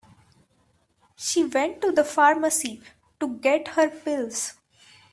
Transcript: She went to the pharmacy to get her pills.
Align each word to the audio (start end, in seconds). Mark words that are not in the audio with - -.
She 1.15 1.43
went 1.43 1.79
to 1.81 1.91
the 1.91 2.03
pharmacy 2.03 2.81
to 3.19 3.35
get 3.37 3.67
her 3.67 3.87
pills. 3.87 4.53